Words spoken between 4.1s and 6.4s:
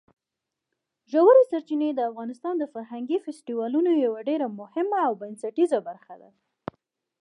ډېره مهمه او بنسټیزه برخه ده.